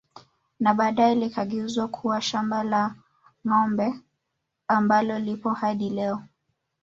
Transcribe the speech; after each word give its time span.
Na 0.59 0.73
baadae 0.73 1.15
likageuzwa 1.15 1.87
kuwa 1.87 2.21
shamba 2.21 2.63
la 2.63 2.95
Ngâombe 3.47 3.93
ambalo 4.67 5.19
lipo 5.19 5.49
hadi 5.53 5.89
leo 5.89 6.23